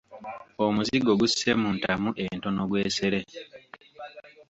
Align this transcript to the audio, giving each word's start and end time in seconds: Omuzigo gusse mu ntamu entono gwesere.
Omuzigo 0.65 1.11
gusse 1.21 1.47
mu 1.61 1.69
ntamu 1.77 2.09
entono 2.25 2.61
gwesere. 2.69 3.19